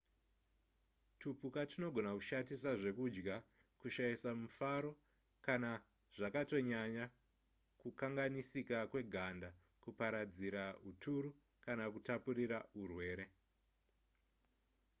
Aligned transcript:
tupuka 1.19 1.61
tunogona 1.71 2.11
kushatisa 2.17 2.71
zvekudya 2.81 3.35
kushaisa 3.81 4.29
mufaro 4.41 4.91
kana 5.45 5.71
zvakatonyanya 6.15 7.05
kukanganisika 7.81 8.77
kweganda 8.91 9.49
kuparadzira 9.83 10.63
huturu 10.83 11.29
kana 11.65 11.83
kutapurira 11.93 12.57
hurwere 12.73 13.25